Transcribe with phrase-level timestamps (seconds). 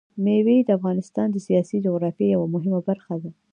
[0.23, 3.29] مېوې د افغانستان د سیاسي جغرافیه یوه مهمه برخه ده.